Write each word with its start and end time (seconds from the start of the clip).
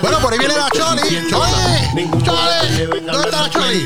Bueno, 0.00 0.18
por 0.20 0.32
ahí 0.32 0.38
viene 0.38 0.54
la 0.56 0.70
Choli. 0.70 1.02
Choli. 1.28 2.24
Choli. 2.24 2.86
¿Dónde 3.04 3.28
está 3.28 3.42
la 3.42 3.50
Choli? 3.50 3.84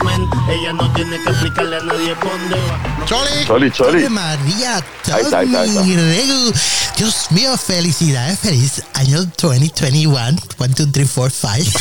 Ella 0.48 0.72
no 0.72 0.92
tiene 0.92 1.20
que 1.22 1.30
explicarle 1.30 1.76
a 1.76 1.80
nadie 1.80 2.14
dónde 2.14 2.56
va. 2.56 2.93
Choli. 3.06 3.44
Choli, 3.46 3.70
Choli. 3.70 4.08
María, 4.08 4.76
Ahí 4.76 5.22
está, 5.22 5.38
ahí 5.40 5.46
está, 5.46 5.60
ahí 5.60 5.68
está. 5.68 5.80
Tommy, 5.80 5.96
Regu. 5.96 6.52
Dios 6.96 7.14
mío, 7.30 7.56
felicidades, 7.58 8.38
feliz 8.38 8.82
año 8.94 9.24
2021. 9.40 10.14
1, 10.58 10.74
2, 10.76 10.88
3, 10.92 11.10
4, 11.14 11.36
5. 11.64 11.80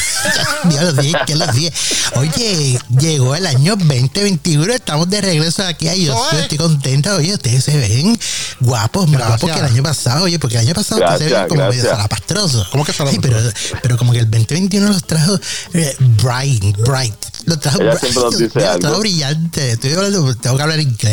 Dios 0.65 0.83
los 0.83 0.97
dije, 0.97 1.17
que 1.25 1.35
los 1.35 1.53
dije. 1.53 1.71
Oye, 2.15 2.79
llegó 2.99 3.35
el 3.35 3.45
año 3.47 3.75
2021, 3.77 4.73
estamos 4.73 5.09
de 5.09 5.21
regreso 5.21 5.63
aquí. 5.65 5.87
Ay, 5.87 6.05
yo 6.05 6.13
Eso 6.13 6.35
es. 6.35 6.41
estoy 6.43 6.57
contenta. 6.57 7.15
Oye, 7.15 7.33
ustedes 7.33 7.63
se 7.63 7.77
ven 7.77 8.19
guapos, 8.59 9.07
más 9.09 9.27
guapos 9.27 9.51
que 9.51 9.59
el 9.59 9.65
año 9.65 9.83
pasado. 9.83 10.25
Oye, 10.25 10.39
porque 10.39 10.57
el 10.57 10.65
año 10.65 10.73
pasado 10.73 11.01
ustedes 11.01 11.31
se 11.31 11.37
ven 11.37 11.47
como 11.47 11.67
medio 11.69 11.83
salapastrosos. 11.83 12.67
¿Cómo 12.69 12.83
que 12.83 12.91
Sí, 12.91 12.97
pero, 13.21 13.37
salapastrosos? 13.39 13.79
pero 13.81 13.97
como 13.97 14.11
que 14.11 14.19
el 14.19 14.29
2021 14.29 14.87
los 14.89 15.03
trajo 15.05 15.39
eh, 15.73 15.95
bright, 16.21 16.75
bright. 16.79 17.15
Los 17.45 17.59
trajo 17.59 17.81
Ella 17.81 17.91
bright. 17.91 18.01
siempre 18.01 18.23
nos 18.23 18.37
dice 18.37 18.59
los 18.59 18.67
algo. 18.67 18.79
trajo 18.79 18.99
brillante. 18.99 19.71
Estoy 19.71 19.93
hablando, 19.93 20.35
tengo 20.35 20.57
que 20.57 20.61
hablar 20.63 20.79
inglés. 20.79 21.12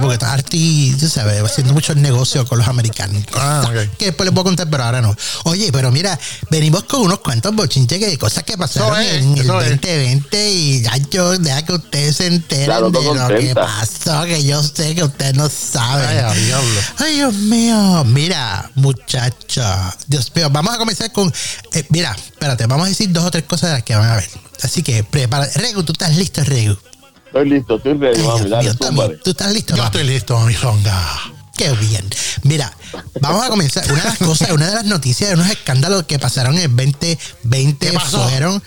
Porque 0.00 0.24
arti, 0.24 0.94
tú 0.98 1.08
sabes, 1.08 1.42
haciendo 1.42 1.72
muchos 1.72 1.96
negocios 1.96 2.48
con 2.48 2.58
los 2.58 2.68
americanos. 2.68 3.22
Ah. 3.34 3.62
Que 3.98 4.06
después 4.06 4.26
les 4.26 4.32
puedo 4.34 4.44
contar, 4.44 4.68
pero 4.70 4.84
ahora 4.84 5.00
no. 5.00 5.14
Oye, 5.44 5.70
pero 5.72 5.90
mira, 5.90 6.18
venimos 6.50 6.84
con 6.84 7.02
unos 7.02 7.20
cuantos 7.20 7.54
bochinches 7.54 7.98
que- 7.98 8.06
de 8.06 8.18
cosas 8.18 8.44
que 8.44 8.56
pasaron 8.56 9.00
es, 9.00 9.22
en 9.22 9.34
el 9.34 9.40
eso 9.44 9.60
es. 9.60 9.70
2020 9.70 10.50
y 10.50 10.82
ya 10.82 10.96
yo, 11.10 11.38
deja 11.38 11.64
que 11.64 11.72
ustedes 11.72 12.16
se 12.16 12.26
enteren 12.26 12.66
de 12.66 12.80
lo 12.80 13.28
que 13.28 13.54
pasó, 13.54 14.24
que 14.24 14.44
yo 14.44 14.62
sé 14.62 14.94
que 14.94 15.04
ustedes 15.04 15.34
no 15.34 15.48
saben. 15.48 16.08
Ay, 16.08 16.18
a 16.18 16.32
diablo. 16.34 16.80
Ay, 16.98 17.14
Dios 17.16 17.34
mío. 17.34 18.04
Mira, 18.04 18.70
muchacha. 18.74 19.94
Dios 20.06 20.30
mío, 20.34 20.48
vamos 20.50 20.74
a 20.74 20.78
comenzar 20.78 21.10
con. 21.12 21.32
eh, 21.72 21.84
mira, 21.90 22.14
espérate, 22.14 22.66
vamos 22.66 22.86
a 22.86 22.88
decir 22.88 23.10
dos 23.12 23.24
o 23.24 23.30
tres 23.30 23.44
cosas 23.44 23.70
de 23.70 23.74
las 23.76 23.82
que 23.82 23.94
van 23.96 24.10
a 24.10 24.16
ver. 24.16 24.28
Así 24.62 24.82
que 24.82 25.04
prepara. 25.04 25.46
Regu, 25.54 25.82
tú 25.82 25.92
estás 25.92 26.16
listo, 26.16 26.42
Regu. 26.44 26.76
Estoy 27.34 27.50
listo, 27.50 27.74
estoy 27.78 27.94
ready, 27.94 28.22
mami. 28.22 28.48
Dale, 28.48 28.62
mío, 28.62 28.74
zúmbale. 28.80 29.16
tú 29.16 29.30
estás 29.30 29.52
listo, 29.52 29.74
Yo 29.74 29.82
papi? 29.82 29.98
estoy 29.98 30.14
listo, 30.14 30.38
mi 30.42 30.54
songa. 30.54 31.02
Qué 31.56 31.68
bien. 31.72 32.08
Mira, 32.44 32.72
vamos 33.20 33.44
a 33.44 33.48
comenzar. 33.48 33.90
Una 33.90 34.02
de 34.04 34.08
las 34.08 34.18
cosas, 34.18 34.50
una 34.52 34.68
de 34.68 34.74
las 34.76 34.84
noticias 34.84 35.30
de 35.30 35.34
unos 35.34 35.50
escándalos 35.50 36.04
que 36.04 36.20
pasaron 36.20 36.54
en 36.58 36.62
el 36.62 36.76
2020 36.76 37.86
¿Qué 37.88 37.92
pasó? 37.92 38.22
fueron 38.28 38.62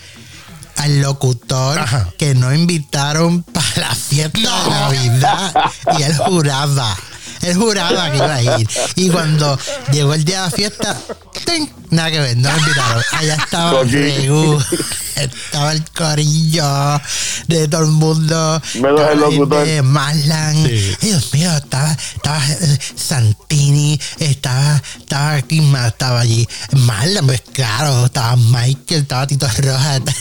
al 0.75 0.99
locutor 1.01 1.79
Ajá. 1.79 2.09
que 2.17 2.35
no 2.35 2.53
invitaron 2.53 3.41
para 3.43 3.67
la 3.77 3.95
fiesta 3.95 4.37
de 4.37 4.69
Navidad 4.69 5.53
y 5.97 6.03
él 6.03 6.17
juraba. 6.17 6.97
Él 7.43 7.55
juraba 7.55 8.09
que 8.11 8.17
iba 8.17 8.33
a 8.35 8.41
ir. 8.59 8.67
Y 8.95 9.09
cuando 9.09 9.57
llegó 9.93 10.13
el 10.13 10.25
día 10.25 10.39
de 10.41 10.45
la 10.49 10.51
fiesta, 10.51 10.97
¡ting! 11.45 11.69
nada 11.91 12.11
que 12.11 12.19
ver, 12.19 12.35
no 12.35 12.51
lo 12.51 12.57
invitaron. 12.57 13.03
Allá 13.13 13.35
estaba. 13.35 13.83
Regu, 13.83 14.59
estaba 15.15 15.71
el 15.71 15.83
corillo 15.91 17.01
de 17.47 17.67
todo 17.67 17.81
el 17.81 17.87
mundo. 17.91 18.61
Menos 18.75 18.99
estaba 19.01 19.11
el 19.13 19.19
locutor. 19.19 19.65
de 19.65 19.81
Marlan. 19.81 20.55
Sí. 20.67 20.95
Dios 21.01 21.33
mío, 21.33 21.51
estaba, 21.55 21.91
estaba 22.15 22.45
eh, 22.47 22.79
Santini, 22.95 23.99
estaba, 24.19 24.81
estaba, 24.99 25.41
¿quién 25.41 25.69
más 25.71 25.87
estaba 25.87 26.19
allí? 26.21 26.47
Marlan, 26.71 27.25
pues 27.27 27.41
claro, 27.53 28.05
estaba 28.05 28.35
Michael, 28.35 29.01
estaba 29.01 29.27
Tito 29.27 29.47
Rojas. 29.47 30.01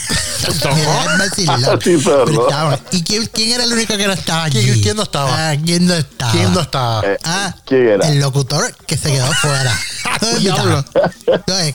Es 0.47 0.55
estaba- 1.39 2.79
¿Y 2.93 3.03
quién, 3.03 3.27
quién 3.33 3.53
era 3.53 3.65
el 3.65 3.73
único 3.73 3.97
que 3.97 4.07
no 4.07 4.13
estaba 4.13 4.45
allí? 4.45 4.63
¿Quién- 4.63 4.81
quién 4.83 4.97
no 4.97 5.03
estaba? 5.03 5.51
Ah, 5.51 5.57
¿Quién 5.57 5.87
no 5.87 5.95
estaba? 5.95 6.33
¿Quién 6.33 6.53
no 6.53 6.61
está? 6.61 7.01
Eh, 7.05 7.17
Ah, 7.25 7.55
¿Quién 7.65 7.89
era? 7.89 8.09
el 8.09 8.21
locutor 8.21 8.73
que 8.87 8.97
se 8.97 9.11
quedó 9.11 9.33
fuera. 9.35 9.77
¿Dónde 10.21 10.41
Diablo. 10.41 10.79
estaba? 10.79 11.67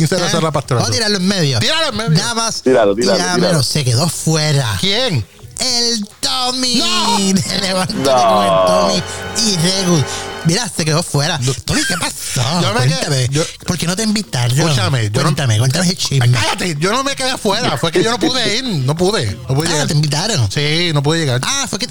¿Quién 0.00 0.04
es? 0.04 0.08
¿Quién 0.08 0.18
será 0.18 0.24
Ah, 0.24 0.28
ese 0.28 0.40
rapastroso? 0.40 0.82
Vamos 0.82 0.90
a 0.90 0.92
tirarlo 0.98 1.16
en 1.18 1.26
medio. 1.28 1.58
Tíralo 1.58 1.88
en 1.90 1.96
medio. 1.96 2.10
Nada 2.10 2.34
más. 2.34 2.62
Tíralo, 2.62 2.94
tíralo, 2.94 3.16
y 3.16 3.20
nada 3.20 3.34
tíralo. 3.34 3.52
menos, 3.52 3.66
se 3.66 3.84
quedó 3.84 4.08
fuera. 4.08 4.76
¿Quién? 4.80 5.24
El 5.58 6.08
Tommy. 6.20 6.76
¡No! 6.76 7.18
Levántate 7.60 8.00
No. 8.00 8.28
con 8.28 8.44
el 8.44 9.02
Tommy 9.02 9.02
y 9.46 9.56
Regu. 9.58 10.04
Mira, 10.46 10.66
se 10.74 10.86
quedó 10.86 11.02
fuera. 11.02 11.38
Tommy, 11.66 11.82
¿qué 11.86 11.94
pasó? 12.00 12.62
Yo 12.62 12.68
me 12.72 12.78
cuéntame. 12.80 13.00
quedé- 13.16 13.28
yo- 13.28 13.42
¿Por 13.66 13.76
qué 13.76 13.86
no 13.86 13.94
te 13.94 14.04
invitaron? 14.04 14.58
Escúchame, 14.58 15.04
yo 15.10 15.10
no- 15.10 15.22
cuéntame, 15.24 15.58
cuéntame 15.58 15.90
el 15.90 15.96
chisme. 15.98 16.30
Cállate, 16.32 16.76
yo 16.78 16.92
no 16.92 17.04
me 17.04 17.14
quedé 17.14 17.30
afuera. 17.32 17.76
Fue 17.76 17.92
que 17.92 18.02
yo 18.02 18.10
no 18.10 18.18
pude 18.18 18.56
ir. 18.56 18.64
No 18.64 18.96
pude. 18.96 19.36
No 19.48 19.54
pude 19.54 19.68
Ah, 19.68 19.72
llegar. 19.72 19.86
te 19.88 19.92
invitaron. 19.92 20.50
Sí, 20.50 20.92
no 20.94 21.02
pude 21.02 21.18
llegar. 21.18 21.40
Ah, 21.44 21.66
fue 21.68 21.78
que, 21.78 21.88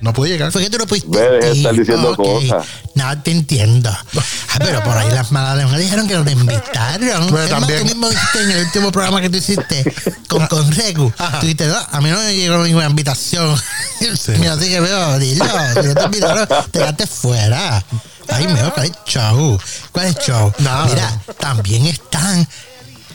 No 0.00 0.12
pude 0.12 0.28
llegar. 0.30 0.52
fue 0.52 0.62
que 0.62 0.70
tú 0.70 0.78
no 0.78 0.86
pudiste. 0.86 1.08
De 1.18 1.52
estar 1.52 1.74
diciendo 1.74 2.14
cosas. 2.16 2.66
No, 2.94 3.22
te 3.22 3.30
entiendo. 3.30 3.90
Ah, 3.90 4.58
pero 4.58 4.82
por 4.84 4.96
ahí 4.96 5.10
las 5.10 5.32
malas 5.32 5.56
lenguas 5.56 5.78
dijeron 5.78 6.06
que 6.06 6.14
no 6.14 6.24
te 6.24 6.32
invitaron. 6.32 7.26
Pero 7.30 7.42
Es 7.44 7.50
más, 7.50 7.60
también- 7.60 7.80
tú 7.80 7.86
mismo 7.86 8.08
dijiste 8.10 8.42
en 8.42 8.50
el 8.50 8.64
último 8.66 8.92
programa 8.92 9.20
que 9.22 9.30
tú 9.30 9.38
hiciste 9.38 9.94
con, 10.28 10.46
con 10.48 10.70
Regu. 10.72 11.12
Ajá. 11.16 11.40
Tú 11.40 11.46
dijiste, 11.46 11.66
no, 11.66 11.76
a 11.90 12.00
mí 12.00 12.10
no 12.10 12.18
me 12.18 12.34
llegó 12.36 12.62
ninguna 12.64 12.86
invitación. 12.86 13.58
Mira, 14.38 14.52
así 14.52 14.68
que 14.68 14.80
veo, 14.80 15.18
dilo. 15.18 15.44
Si 15.80 15.88
no 15.88 15.94
te 15.94 16.04
invitaron, 16.04 16.46
te 16.70 16.78
quedaste 16.78 17.06
fuera. 17.06 17.82
Ay, 18.28 18.46
mío, 18.48 18.70
¿cuál 18.74 18.86
es 18.86 18.92
show? 19.06 19.58
¿Cuál 19.92 20.06
es 20.06 20.16
el 20.16 20.22
show? 20.22 20.52
Nada. 20.58 20.86
Mira, 20.86 21.20
también 21.38 21.86
están 21.86 22.46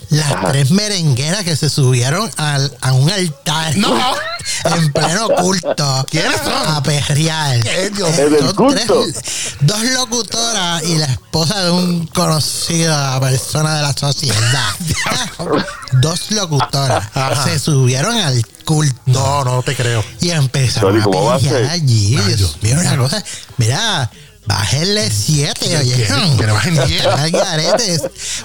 las 0.09 0.52
tres 0.52 0.72
merengueras 0.72 1.44
que 1.44 1.56
se 1.56 1.69
subieron 1.69 2.30
al, 2.38 2.75
a 2.81 2.94
un 2.94 3.09
altar. 3.09 3.75
No. 3.78 3.94
En 4.66 4.91
pleno 4.94 5.28
culto. 5.29 6.06
¿Quiénes 6.09 6.38
son? 6.38 6.51
A 6.75 6.84
perrear. 6.84 7.59
¿Qué, 7.62 7.89
Dios? 7.89 8.17
¿En 8.17 8.34
el 8.35 8.39
son 8.41 8.56
culto? 8.56 9.03
tres- 9.03 9.56
dos 9.62 9.84
locutoras 9.84 10.84
y 10.84 10.95
la 10.97 11.06
esposa 11.06 11.62
de 11.63 11.72
un 11.72 12.07
conocido 12.07 13.19
persona 13.19 13.75
de 13.78 13.81
la 13.81 13.94
sociedad. 13.94 14.69
dos 15.94 16.31
locutoras 16.31 17.06
Ajá. 17.13 17.44
se 17.44 17.59
subieron 17.59 18.16
al 18.17 18.45
culto. 18.66 18.95
No, 19.06 19.44
no 19.44 19.63
te 19.63 19.75
creo. 19.75 20.03
Y 20.19 20.31
empezaron 20.31 20.91
Choli, 20.91 21.03
¿cómo 21.03 21.25
va 21.25 21.35
a 21.35 21.39
ser? 21.39 21.66
allí. 21.68 22.18
Ay, 22.18 22.35
Dios 22.35 22.57
mío, 22.62 22.78
una 22.79 22.97
cosa. 22.97 23.23
Mira, 23.57 24.09
bájenle 24.45 25.09
siete, 25.12 25.78
oye. 25.78 25.95
¿Qué? 25.95 26.35
Que 26.38 26.45
le 26.45 26.51
bajen 26.51 26.88
diez. 26.88 27.06
Ay, 27.18 27.31
garetes. 27.31 28.01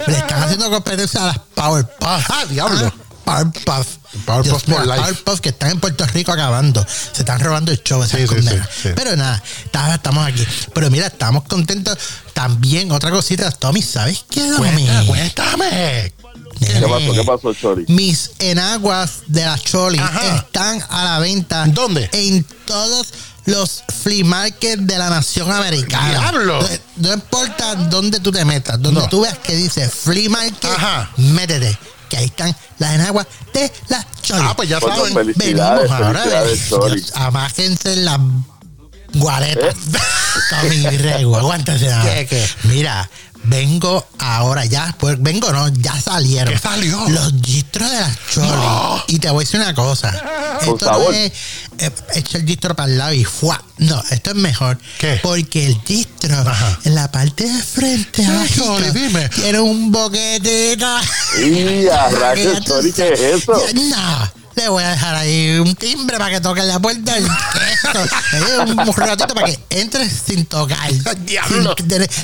Le 0.07 0.17
están 0.17 0.43
haciendo 0.43 0.71
competencia 0.71 1.23
a 1.23 1.27
las 1.27 1.39
Powerpuff. 1.55 2.31
Ah, 2.31 2.45
diablo. 2.49 2.93
Powerpuff. 3.25 3.87
Powerpuff 4.25 4.67
life. 4.69 4.85
Powerpuff 5.01 5.41
que 5.41 5.49
están 5.51 5.71
en 5.73 5.81
Puerto 5.81 6.07
Rico 6.07 6.33
acabando. 6.33 6.85
Se 7.13 7.23
están 7.23 7.41
robando 7.41 7.71
el 7.73 7.83
show 7.83 8.03
esas 8.03 8.21
Sí, 8.21 8.27
sí, 8.27 8.35
condenas. 8.35 8.69
sí, 8.75 8.81
sí. 8.85 8.89
Pero 8.97 9.17
nada, 9.17 9.43
está- 9.65 9.95
estamos 9.95 10.27
aquí. 10.27 10.47
Pero 10.75 10.91
mira, 10.91 11.07
estamos 11.07 11.45
contentos. 11.45 11.97
También, 12.33 12.91
otra 12.93 13.11
cosita, 13.11 13.51
Tommy, 13.51 13.81
¿sabes 13.83 14.25
qué, 14.31 14.41
Tommy? 14.41 14.85
Cuéntame, 14.87 15.07
cuéntame. 15.07 16.13
¿Qué 16.61 16.81
pasó? 16.83 17.13
¿Qué 17.13 17.25
pasó, 17.25 17.55
Chori? 17.55 17.85
Mis 17.89 18.31
enaguas 18.39 19.21
de 19.27 19.45
la 19.45 19.59
Choli 19.59 19.99
Ajá. 19.99 20.37
están 20.37 20.83
a 20.89 21.05
la 21.05 21.19
venta. 21.19 21.65
¿Dónde? 21.67 22.09
En 22.13 22.45
todos 22.67 23.09
los 23.47 23.85
flea 24.03 24.25
markets 24.25 24.87
de 24.87 24.99
la 24.99 25.09
nación 25.11 25.51
americana. 25.53 26.09
¡Diablo! 26.11 26.61
No, 26.61 26.69
no 27.09 27.15
importa 27.15 27.75
dónde 27.75 28.21
tú 28.21 28.33
te 28.33 28.45
metas, 28.45 28.81
donde 28.81 29.01
No. 29.03 29.09
tú 29.09 29.21
veas 29.23 29.39
que 29.39 29.55
dice 29.55 29.89
flea 29.89 30.29
market, 30.31 30.65
Ajá. 30.65 31.11
métete. 31.17 31.79
Que 32.09 32.17
ahí 32.19 32.27
están 32.27 32.55
las 32.79 32.95
enaguas 32.95 33.27
de 33.53 33.73
la 33.89 34.07
Choli. 34.23 34.43
Ah, 34.45 34.55
pues 34.57 34.69
ya 34.69 34.79
Bueno, 34.79 34.97
saben. 34.97 35.35
Venimos 35.37 35.91
ahora. 35.91 36.25
Dios, 36.45 37.13
amájense 37.15 37.93
en 37.93 38.05
las 38.05 38.21
guaretas. 39.15 39.75
¿Eh? 39.75 39.99
Tommy 40.51 40.97
Rego, 40.99 41.37
aguántese 41.37 41.89
nada. 41.89 42.05
¿Qué, 42.15 42.27
qué? 42.27 42.49
Mira, 42.65 43.09
vengo 43.45 44.07
ahora, 44.19 44.65
ya, 44.65 44.95
pues 44.99 45.21
vengo, 45.21 45.53
no, 45.53 45.69
ya 45.69 45.99
salieron. 46.01 46.53
¿Qué 46.53 46.59
salió? 46.59 47.09
Los 47.09 47.33
gistros 47.43 47.91
de 47.91 48.01
las 48.01 48.17
Choli. 48.33 48.49
No. 48.49 49.05
Y 49.09 49.19
te 49.19 49.31
voy 49.31 49.43
a 49.43 49.45
decir 49.45 49.61
una 49.61 49.75
cosa. 49.75 50.13
Por 50.65 50.75
Esto 50.75 50.91
no 50.93 51.13
es 51.13 51.33
eh, 51.79 51.91
el 52.15 52.47
gistro 52.47 52.75
para 52.75 52.91
el 52.91 52.99
lado 52.99 53.13
y 53.13 53.25
¡fua! 53.25 53.63
No, 53.79 54.03
esto 54.11 54.31
es 54.31 54.37
mejor. 54.37 54.79
¿Qué? 54.99 55.21
Porque 55.23 55.67
el 55.67 55.81
gistro, 55.85 56.35
Ajá. 56.39 56.79
en 56.85 56.95
la 56.95 57.11
parte 57.11 57.45
de 57.45 57.63
frente, 57.63 58.25
abajito, 58.25 58.81
dime. 58.93 59.29
tiene 59.29 59.61
un 59.61 59.93
boquetito. 59.93 60.99
Y 61.45 61.87
a 61.89 62.09
rayos, 62.11 62.61
¿qué 62.95 63.13
es 63.13 63.21
eso? 63.21 63.53
No, 63.75 64.33
le 64.57 64.69
voy 64.71 64.83
a 64.83 64.91
dejar 64.91 65.15
ahí 65.15 65.59
un 65.59 65.75
timbre 65.75 66.17
para 66.17 66.31
que 66.31 66.41
toque 66.41 66.63
la 66.63 66.79
puerta 66.81 67.15
del 67.15 67.25
queso. 67.25 68.17
Eh, 68.33 68.59
un 68.59 68.95
ratito 68.95 69.35
para 69.35 69.47
que 69.47 69.59
entres 69.71 70.13
sin 70.27 70.47
tocar. 70.47 70.91
Diablo. 71.25 71.75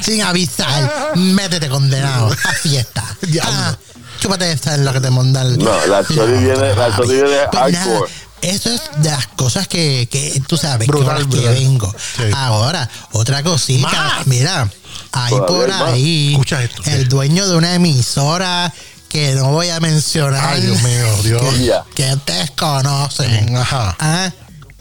Sin 0.02 0.23
avisar. 0.23 1.12
Métete 1.17 1.69
condenado 1.69 2.32
a 2.32 2.52
fiesta. 2.55 3.05
Diablo. 3.23 3.52
Ah, 3.55 3.76
chúpate 4.22 4.52
esa 4.52 4.74
es 4.74 4.80
lo 4.80 4.92
que 4.92 5.00
te 5.00 5.10
mandan. 5.10 5.58
No, 5.58 5.86
la 5.86 6.04
Chori 6.04 6.32
viene- 6.44 6.74
la 6.74 6.94
Chori 6.96 7.14
viene 7.14 7.36
Pues 7.50 7.76
hardcore. 7.76 8.10
eso 8.42 8.70
es 8.70 8.80
de 8.98 9.10
las 9.10 9.26
cosas 9.28 9.69
que, 9.69 10.08
que 10.10 10.40
tú 10.46 10.56
sabes 10.56 10.86
Brutal, 10.88 11.19
que, 11.19 11.24
brutal. 11.24 11.54
vengo. 11.54 11.94
Sí. 12.16 12.22
Ahora, 12.34 12.88
otra 13.12 13.42
cosita. 13.42 13.88
Más. 13.88 14.26
Mira, 14.26 14.69
hay 15.12 15.34
por 15.34 15.70
ahí 15.70 16.32
Escucha 16.32 16.62
esto, 16.62 16.82
el 16.86 16.98
¿qué? 16.98 17.04
dueño 17.04 17.46
de 17.48 17.56
una 17.56 17.74
emisora 17.74 18.72
que 19.08 19.34
no 19.34 19.50
voy 19.50 19.69
a 19.69 19.78
mencionar. 19.80 20.54
Ay, 20.54 20.62
Dios 20.62 20.82
mío, 20.82 21.22
Dios. 21.22 21.42
Que, 21.54 21.64
Ya. 21.66 21.84
que 21.94 22.14
ustedes 22.14 22.50
conocen. 22.52 23.56
Ajá. 23.56 23.94
Ah, 23.98 24.30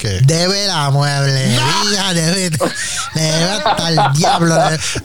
¿Qué? 0.01 0.19
Debe 0.23 0.65
la 0.65 0.89
mueblería, 0.89 2.13
debe, 2.15 2.49
le 3.13 3.21
debe 3.21 3.51
a 3.51 3.63
para 3.63 3.89
el 3.89 4.13
diablo. 4.17 4.55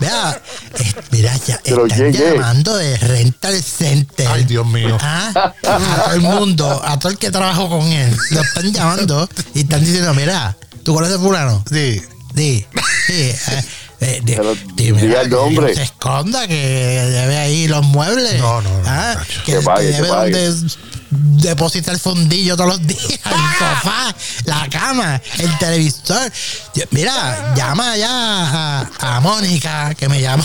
Vea, 0.00 0.40
eh, 0.78 0.92
mira, 1.10 1.36
ya 1.46 1.60
Pero 1.62 1.84
están 1.86 2.12
llamando 2.12 2.76
de 2.76 2.96
Rental 2.96 3.62
Center. 3.62 4.26
Ay, 4.26 4.44
Dios 4.44 4.66
mío. 4.66 4.96
Ah, 5.00 5.52
a 5.66 6.02
todo 6.04 6.14
el 6.14 6.20
mundo, 6.22 6.82
a 6.82 6.98
todo 6.98 7.12
el 7.12 7.18
que 7.18 7.30
trabajó 7.30 7.68
con 7.68 7.82
él, 7.92 8.16
lo 8.30 8.40
están 8.40 8.72
llamando 8.72 9.28
y 9.54 9.60
están 9.60 9.84
diciendo, 9.84 10.14
mira, 10.14 10.56
¿tú 10.82 10.94
conoces 10.94 11.16
a 11.16 11.18
fulano? 11.18 11.62
Sí. 11.70 12.00
Sí, 12.34 12.66
sí. 13.06 13.12
eh, 13.12 13.64
eh, 14.00 14.20
di- 14.24 14.34
Pero 14.34 14.54
dime, 14.76 15.00
diga 15.02 15.20
el 15.22 15.28
que 15.28 15.34
nombre. 15.36 15.68
no 15.68 15.74
se 15.74 15.82
esconda 15.82 16.46
que 16.48 16.54
debe 16.54 17.36
ahí 17.38 17.68
los 17.68 17.84
muebles. 17.84 18.38
No, 18.40 18.60
no, 18.62 18.70
no, 18.70 18.82
Ah, 18.86 19.16
que, 19.44 19.52
Que 19.56 19.60
pague, 19.60 19.86
que 19.86 19.90
que 19.92 19.96
debe 20.02 20.08
pague. 20.08 20.46
donde 20.48 20.74
deposita 21.18 21.92
el 21.92 21.98
fondillo 21.98 22.56
todos 22.56 22.70
los 22.78 22.86
días, 22.86 23.00
el 23.24 23.58
sofá, 23.58 24.14
la 24.44 24.68
cama, 24.68 25.20
el 25.38 25.58
televisor. 25.58 26.32
Yo- 26.74 26.84
Mira, 26.90 27.54
llama 27.56 27.96
ya 27.96 28.08
a, 28.10 28.90
a 29.16 29.20
Mónica, 29.20 29.94
que 29.94 30.08
me 30.08 30.20
llama. 30.20 30.44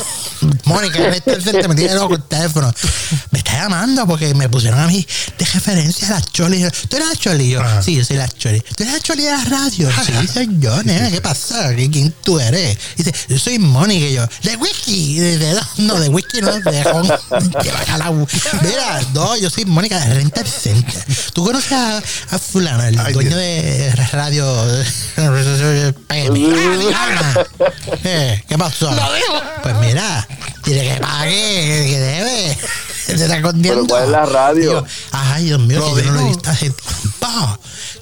Mónica, 0.66 1.00
este 1.10 1.40
centro 1.42 1.70
me 1.70 1.76
tiene 1.76 1.96
loco 1.96 2.16
el 2.16 2.24
teléfono. 2.24 2.74
Me 3.32 3.40
está 3.40 3.54
llamando 3.54 4.06
porque 4.08 4.34
me 4.34 4.50
pusieron 4.50 4.80
a 4.80 4.88
mí 4.88 5.06
de 5.38 5.46
referencia 5.46 6.08
a 6.08 6.12
la 6.12 6.22
Choli. 6.22 6.66
¿Tú 6.90 6.96
eres 6.96 7.10
la 7.10 7.16
Choli? 7.16 7.50
Yo, 7.52 7.62
Ajá. 7.62 7.82
sí, 7.82 7.96
yo 7.96 8.04
soy 8.06 8.18
la 8.18 8.28
Choli. 8.28 8.62
¿Tú 8.76 8.84
eres 8.84 8.94
la 8.96 9.00
Choli 9.02 9.24
de 9.24 9.32
la 9.32 9.44
radio? 9.46 9.90
Sí, 10.06 10.28
soy 10.34 10.48
yo, 10.60 10.84
nena. 10.84 11.10
¿Qué 11.12 11.22
pasa? 11.22 11.72
¿Qui- 11.74 11.92
¿Quién 11.92 12.14
tú 12.24 12.40
eres? 12.40 12.78
Dice, 12.98 13.14
yo 13.30 13.38
soy 13.38 13.60
Mónica. 13.60 14.06
Y 14.06 14.14
yo, 14.14 14.28
de 14.44 14.56
whisky. 14.58 15.20
De, 15.20 15.38
de- 15.38 15.62
no, 15.78 16.00
de 16.00 16.10
whisky 16.10 16.42
no, 16.42 16.52
de 16.52 16.84
bacalao. 17.74 18.28
Mira, 18.62 19.02
no, 19.14 19.36
yo 19.38 19.50
soy 19.50 19.66
Mónica 19.66 20.00
de 20.00 20.14
Renta 20.16 20.44
Center. 20.46 21.04
¿Tú 21.34 21.46
conoces 21.46 21.72
a, 21.74 21.98
a 21.98 22.40
fulano, 22.40 22.84
el 22.84 22.98
Ay, 23.00 23.14
dueño 23.14 23.30
Dios. 23.38 23.40
de 23.40 23.96
radio? 24.12 24.42
Ah, 26.94 27.34
eh, 28.04 28.44
¿Qué 28.48 28.58
pasó? 28.58 28.90
Pues 29.64 29.76
mira, 29.78 30.28
tiene 30.74 30.94
que 30.96 31.00
pague, 31.02 31.86
que 31.90 32.00
debe. 32.00 32.58
Se 33.06 33.14
está 33.14 33.36
escondiendo. 33.38 33.82
Pero 33.84 33.88
¿cuál 33.90 34.04
es 34.04 34.10
la 34.10 34.26
radio? 34.26 34.70
Digo, 34.70 34.86
Ay, 35.12 35.46
Dios 35.46 35.60
mío, 35.60 35.96
que 35.96 36.04
yo 36.04 36.12
no 36.12 36.20
lo 36.22 36.26
he 36.26 36.30
visto 36.30 36.50
hace. 36.50 36.74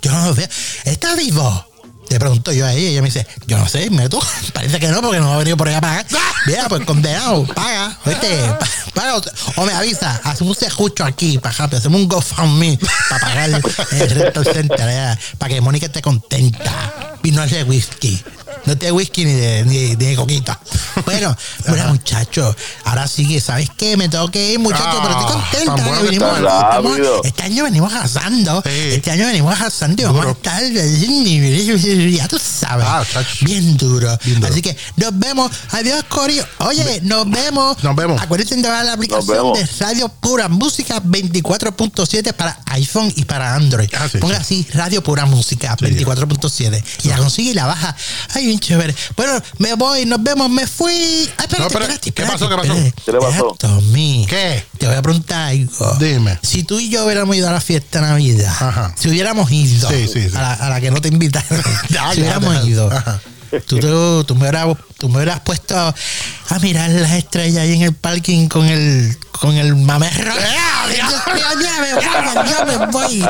Yo 0.01 0.11
no 0.11 0.25
lo 0.27 0.33
veo. 0.35 0.47
¿Está 0.85 1.15
vivo? 1.15 1.65
Le 2.09 2.19
pregunto 2.19 2.51
yo 2.51 2.65
a 2.65 2.73
ella 2.73 2.81
y 2.81 2.91
ella 2.93 3.01
me 3.03 3.07
dice, 3.09 3.27
yo 3.45 3.57
no 3.59 3.67
sé, 3.69 3.87
me 3.91 4.09
tú. 4.09 4.19
Parece 4.53 4.79
que 4.79 4.87
no, 4.87 4.99
porque 5.01 5.19
no 5.19 5.31
ha 5.31 5.37
venido 5.37 5.57
por 5.57 5.67
allá 5.67 5.77
a 5.77 5.81
pagar. 5.81 6.05
Mira, 6.47 6.67
pues 6.67 6.83
condenado, 6.85 7.45
paga, 7.53 7.97
paga 8.95 9.15
o- 9.17 9.21
o 9.61 9.65
me 9.65 9.73
avisa, 9.73 10.19
hacemos 10.23 10.57
un 10.57 10.63
sejucho 10.63 11.05
aquí, 11.05 11.37
para 11.37 11.53
hacemos 11.65 12.01
un 12.01 12.07
GoFundMe 12.07 12.79
para 13.09 13.21
pagar 13.21 13.49
el 13.91 14.09
resto 14.09 14.41
del 14.41 14.53
center, 14.53 15.17
para 15.37 15.53
que 15.53 15.61
Mónica 15.61 15.85
esté 15.85 16.01
contenta. 16.01 17.15
Y 17.21 17.31
no 17.31 17.43
es 17.43 17.51
de 17.51 17.63
whisky. 17.63 18.23
No 18.65 18.75
de 18.75 18.91
whisky 18.91 19.25
ni 19.25 19.33
de, 19.33 19.63
ni, 19.65 19.77
ni 19.89 19.95
de 19.95 20.15
coquita. 20.15 20.59
Bueno, 21.05 21.35
mira, 21.67 21.87
muchacho, 21.87 22.55
ahora 22.85 23.07
sí 23.07 23.27
que, 23.27 23.41
¿sabes 23.41 23.69
qué? 23.75 23.97
Me 23.97 24.09
tengo 24.09 24.29
que 24.29 24.53
ir, 24.53 24.59
muchacho, 24.59 24.83
Ah, 24.85 25.01
pero 25.01 25.19
estoy 25.19 25.65
contenta. 25.65 25.87
bueno 25.87 26.03
vinimos 26.03 26.37
está 26.37 26.77
aquí, 26.77 26.87
estamos- 26.87 27.25
este 27.25 27.43
año 27.43 27.63
venimos 27.63 27.93
arrasando. 27.93 28.61
Sí. 28.65 28.69
Este 28.71 29.11
año 29.11 29.25
venimos 29.27 29.53
arrasando 29.59 30.01
y 30.01 30.05
vamos 30.05 30.25
a 30.25 30.31
estar 30.31 30.63
ya 32.11 32.27
tú 32.27 32.39
sabes. 32.39 32.85
Ah, 32.87 33.03
bien, 33.41 33.77
duro. 33.77 34.17
Bien 34.23 34.39
duro. 34.39 34.51
Así 34.51 34.61
que 34.61 34.75
nos 34.97 35.17
vemos. 35.17 35.51
Adiós, 35.71 36.03
Corio. 36.07 36.45
Oye, 36.59 37.01
nos 37.03 37.29
vemos. 37.29 37.81
Nos 37.83 37.95
vemos. 37.95 38.21
Acuérdense 38.21 38.55
de 38.55 38.61
la 38.61 38.93
aplicación 38.93 39.53
de 39.53 39.65
Radio 39.79 40.09
Pura 40.09 40.47
Música 40.49 41.01
24.7 41.01 42.33
para 42.33 42.59
iPhone 42.67 43.11
y 43.15 43.25
para 43.25 43.55
Android. 43.55 43.89
Ah, 43.97 44.07
sí, 44.11 44.17
Ponga 44.17 44.43
sí. 44.43 44.65
así, 44.69 44.77
Radio 44.77 45.03
Pura 45.03 45.25
Música 45.25 45.75
24.7. 45.77 46.83
Y 47.03 47.07
la 47.09 47.17
consigue 47.17 47.51
y 47.51 47.53
la 47.53 47.65
baja. 47.65 47.95
Ay, 48.33 48.48
bien 48.49 48.59
chévere. 48.59 48.95
Bueno, 49.15 49.33
me 49.59 49.73
voy, 49.75 50.05
nos 50.05 50.21
vemos, 50.21 50.49
me 50.49 50.65
fui. 50.67 50.91
Ay, 50.91 51.27
espérate, 51.45 51.59
No, 51.59 51.67
pero, 51.69 51.79
espérate, 51.85 51.99
¿qué 52.11 52.21
espérate, 52.23 52.33
pasó, 52.33 52.49
qué 52.49 52.55
pasó? 52.55 52.73
espérate. 52.73 53.01
¿Qué 53.05 53.11
le 53.11 53.19
pasó? 53.19 53.55
Tommy. 53.59 54.25
¿Qué? 54.29 54.65
Te 54.77 54.87
voy 54.87 54.95
a 54.95 55.01
preguntar 55.01 55.49
algo. 55.49 55.95
Dime. 55.99 56.39
Si 56.41 56.63
tú 56.63 56.79
y 56.79 56.89
yo 56.89 57.05
hubiéramos 57.05 57.35
ido 57.35 57.47
a 57.47 57.51
la 57.53 57.61
fiesta 57.61 58.01
de 58.01 58.07
Navidad, 58.07 58.47
Ajá. 58.59 58.93
si 58.97 59.09
hubiéramos 59.09 59.51
ido 59.51 59.89
Sí, 59.89 60.07
sí, 60.11 60.29
sí. 60.29 60.35
A, 60.37 60.41
la, 60.41 60.53
a 60.53 60.69
la 60.69 60.81
que 60.81 60.91
no 60.91 60.99
te 61.01 61.07
invitaron, 61.09 61.61
Ya, 61.89 62.11
si 62.11 62.17
ya, 62.17 62.21
hubiéramos 62.23 62.55
ya. 62.63 62.69
ido, 62.69 62.91
Ajá. 62.91 63.21
tú, 63.67 63.79
tú, 63.79 64.23
tú 64.25 64.35
me 64.35 64.41
hubieras, 64.41 64.67
tú 64.97 65.09
me 65.09 65.15
hubieras 65.17 65.39
puesto 65.41 65.77
a 65.77 66.59
mirar 66.61 66.89
las 66.89 67.11
estrellas 67.11 67.63
ahí 67.63 67.73
en 67.73 67.81
el 67.83 67.93
parking 67.93 68.47
con 68.47 68.65
el 68.65 69.15
con 69.31 69.55
el 69.55 69.75
mamerro. 69.75 70.33
Me 72.65 72.85
voy. 72.87 73.25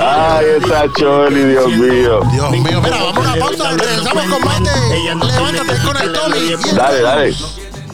Ay. 0.00 0.46
Esa 0.62 0.92
Choli, 0.98 1.44
Dios 1.44 1.68
mío. 1.68 2.20
Dios 2.32 2.50
mío, 2.50 2.80
mira, 2.82 2.96
vamos 3.02 3.26
a 3.26 3.32
una 3.32 3.36
pausa. 3.36 3.70
Regresamos 3.70 4.24
con 4.26 4.44
más 4.44 4.62
de 4.62 5.14
Levántate 5.14 5.82
con 5.84 5.96
el 5.96 6.12
Tommy. 6.12 6.56
Dale, 6.74 7.00
dale. 7.00 7.36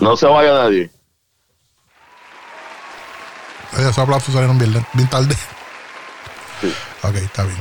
No 0.01 0.17
se 0.17 0.27
vaya 0.27 0.53
nadie. 0.53 0.91
Esos 3.73 3.99
aplausos 3.99 4.33
salieron 4.33 4.59
bien, 4.59 4.87
bien 4.93 5.09
tarde. 5.09 5.37
Sí. 6.61 6.75
Ok, 7.03 7.15
está 7.17 7.43
bien. 7.43 7.53